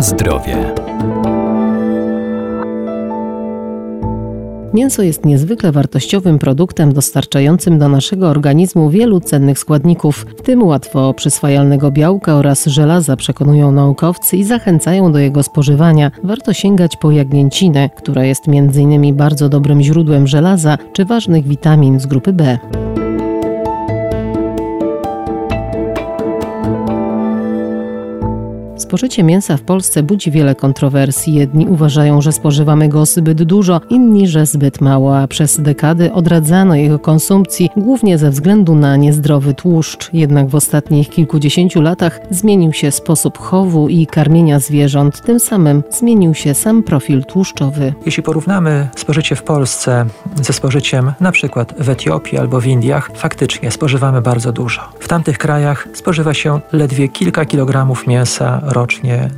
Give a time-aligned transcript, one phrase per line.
[0.00, 0.74] Zdrowie.
[4.74, 11.14] Mięso jest niezwykle wartościowym produktem dostarczającym do naszego organizmu wielu cennych składników, w tym łatwo
[11.14, 16.10] przyswajalnego białka oraz żelaza, przekonują naukowcy i zachęcają do jego spożywania.
[16.24, 19.16] Warto sięgać po jagnięcinę, która jest m.in.
[19.16, 22.58] bardzo dobrym źródłem żelaza czy ważnych witamin z grupy B.
[28.88, 31.34] Spożycie mięsa w Polsce budzi wiele kontrowersji.
[31.34, 36.74] Jedni uważają, że spożywamy go zbyt dużo, inni, że zbyt mało, a przez dekady odradzano
[36.74, 40.10] jego konsumpcji głównie ze względu na niezdrowy tłuszcz.
[40.12, 46.34] Jednak w ostatnich kilkudziesięciu latach zmienił się sposób chowu i karmienia zwierząt, tym samym zmienił
[46.34, 47.94] się sam profil tłuszczowy.
[48.06, 50.06] Jeśli porównamy spożycie w Polsce
[50.42, 54.80] ze spożyciem na przykład w Etiopii albo w Indiach, faktycznie spożywamy bardzo dużo.
[55.00, 58.77] W tamtych krajach spożywa się ledwie kilka kilogramów mięsa rocznie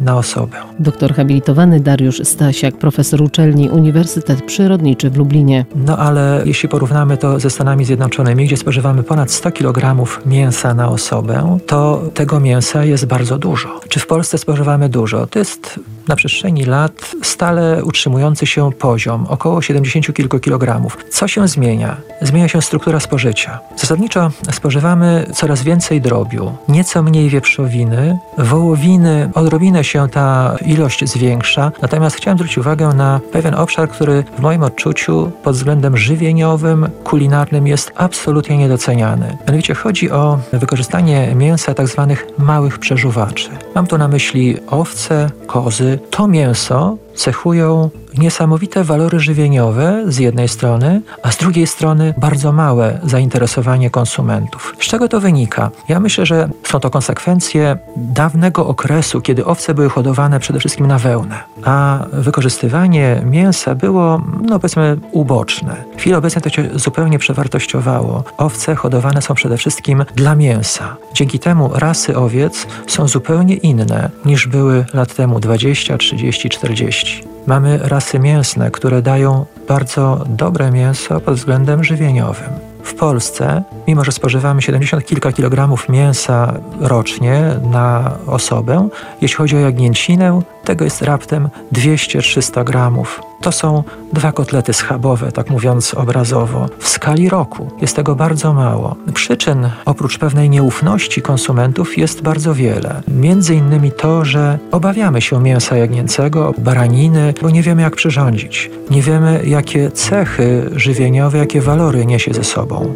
[0.00, 0.56] na osobę.
[0.78, 5.64] Doktor habilitowany Dariusz Stasiak, profesor uczelni Uniwersytet Przyrodniczy w Lublinie.
[5.74, 10.88] No ale jeśli porównamy to ze Stanami Zjednoczonymi, gdzie spożywamy ponad 100 kg mięsa na
[10.88, 13.80] osobę, to tego mięsa jest bardzo dużo.
[13.88, 15.26] Czy w Polsce spożywamy dużo?
[15.26, 20.98] To jest na przestrzeni lat stale utrzymujący się poziom, około 70 kilku kilogramów.
[21.10, 21.96] Co się zmienia?
[22.22, 23.60] Zmienia się struktura spożycia.
[23.76, 32.16] Zasadniczo spożywamy coraz więcej drobiu, nieco mniej wieprzowiny, wołowiny, odrobinę się ta ilość zwiększa, natomiast
[32.16, 37.92] chciałem zwrócić uwagę na pewien obszar, który w moim odczuciu pod względem żywieniowym, kulinarnym jest
[37.96, 39.36] absolutnie niedoceniany.
[39.46, 42.06] Mianowicie chodzi o wykorzystanie mięsa tzw.
[42.08, 43.50] Tak małych przeżuwaczy.
[43.74, 45.98] Mam tu na myśli owce, kozy.
[46.10, 53.00] To mięso cechują niesamowite walory żywieniowe z jednej strony, a z drugiej strony bardzo małe
[53.04, 54.74] zainteresowanie konsumentów.
[54.80, 55.70] Z czego to wynika?
[55.88, 60.98] Ja myślę, że są to konsekwencje dawnego okresu, kiedy owce były hodowane przede wszystkim na
[60.98, 65.76] wełnę, a wykorzystywanie mięsa było, no powiedzmy, uboczne.
[65.96, 68.24] W chwili obecnej to się zupełnie przewartościowało.
[68.38, 70.96] Owce hodowane są przede wszystkim dla mięsa.
[71.14, 77.09] Dzięki temu rasy owiec są zupełnie inne niż były lat temu 20, 30, 40.
[77.46, 82.48] Mamy rasy mięsne, które dają bardzo dobre mięso pod względem żywieniowym.
[82.82, 88.88] W Polsce, mimo że spożywamy 70 kilka kilogramów mięsa rocznie na osobę,
[89.20, 93.20] jeśli chodzi o jagnięcinę, tego jest raptem 200-300 gramów.
[93.40, 96.68] To są dwa kotlety schabowe, tak mówiąc obrazowo.
[96.78, 98.96] W skali roku jest tego bardzo mało.
[99.14, 103.02] Przyczyn, oprócz pewnej nieufności konsumentów, jest bardzo wiele.
[103.08, 108.70] Między innymi to, że obawiamy się mięsa jagnięcego, baraniny, bo nie wiemy jak przyrządzić.
[108.90, 112.94] Nie wiemy jakie cechy żywieniowe, jakie walory niesie ze sobą.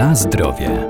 [0.00, 0.86] Na zdrowie.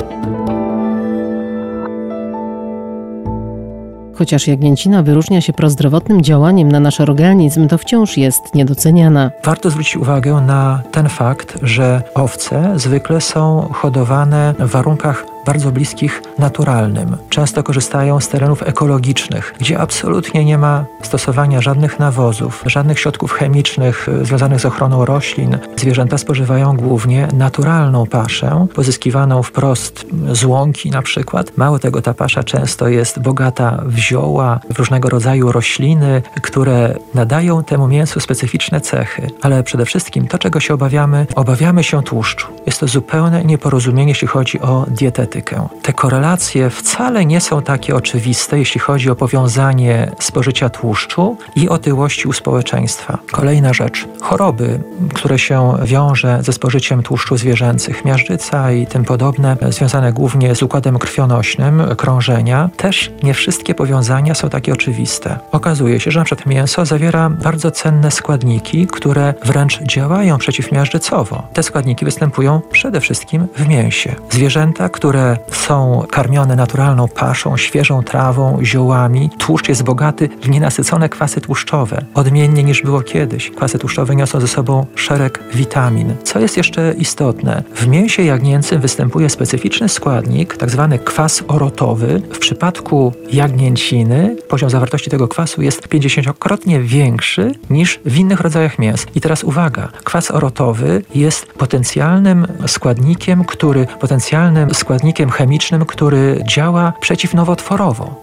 [4.15, 9.31] Chociaż jagnięcina wyróżnia się prozdrowotnym działaniem na nasz organizm, to wciąż jest niedoceniana.
[9.45, 16.23] Warto zwrócić uwagę na ten fakt, że owce zwykle są hodowane w warunkach bardzo bliskich
[16.39, 17.17] naturalnym.
[17.29, 24.09] Często korzystają z terenów ekologicznych, gdzie absolutnie nie ma stosowania żadnych nawozów, żadnych środków chemicznych
[24.09, 25.59] e, związanych z ochroną roślin.
[25.77, 31.53] Zwierzęta spożywają głównie naturalną paszę, pozyskiwaną wprost z łąki na przykład.
[31.57, 37.65] Mało tego, ta pasza często jest bogata w zioła, w różnego rodzaju rośliny, które nadają
[37.65, 39.31] temu mięsu specyficzne cechy.
[39.43, 42.47] Ale przede wszystkim to, czego się obawiamy, obawiamy się tłuszczu.
[42.67, 45.40] Jest to zupełne nieporozumienie, jeśli chodzi o dietetykę.
[45.83, 52.29] Te korelacje wcale nie są takie oczywiste, jeśli chodzi o powiązanie spożycia tłuszczu i otyłości
[52.29, 53.19] u społeczeństwa.
[53.31, 54.09] Kolejna rzecz.
[54.23, 54.81] Choroby,
[55.15, 60.99] które się wiąże ze spożyciem tłuszczu zwierzęcych, miażdżyca i tym podobne, związane głównie z układem
[60.99, 65.39] krwionośnym, krążenia, też nie wszystkie powiązania są takie oczywiste.
[65.53, 66.37] Okazuje się, że np.
[66.47, 71.43] mięso zawiera bardzo cenne składniki, które wręcz działają przeciwmiażdżycowo.
[71.53, 74.15] Te składniki występują przede wszystkim w mięsie.
[74.31, 79.31] Zwierzęta, które które są karmione naturalną paszą, świeżą trawą, ziołami.
[79.39, 83.51] Tłuszcz jest bogaty w nienasycone kwasy tłuszczowe, odmiennie niż było kiedyś.
[83.51, 86.15] Kwasy tłuszczowe niosą ze sobą szereg witamin.
[86.25, 87.63] Co jest jeszcze istotne?
[87.75, 90.89] W mięsie jagnięcym występuje specyficzny składnik, tzw.
[90.91, 92.23] Tak kwas orotowy.
[92.33, 99.07] W przypadku jagnięciny poziom zawartości tego kwasu jest 50-krotnie większy niż w innych rodzajach mięs.
[99.15, 106.93] I teraz uwaga, kwas orotowy jest potencjalnym składnikiem, który potencjalnym składnikiem składnikiem chemicznym, który działa
[107.01, 108.15] przeciwnowotworowo.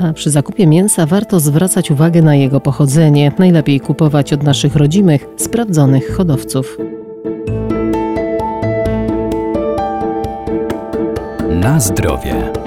[0.00, 3.32] A przy zakupie mięsa warto zwracać uwagę na jego pochodzenie.
[3.38, 6.78] Najlepiej kupować od naszych rodzimych, sprawdzonych hodowców.
[11.50, 12.65] Na zdrowie.